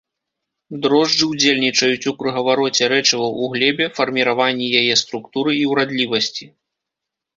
Дрожджы 0.83 1.25
ўдзельнічаюць 1.33 2.07
у 2.13 2.15
кругавароце 2.23 2.83
рэчываў 2.93 3.31
у 3.43 3.49
глебе, 3.57 3.85
фарміраванні 3.99 4.67
яе 4.83 4.95
структуры 5.03 5.51
і 5.61 5.65
ўрадлівасці. 5.75 6.45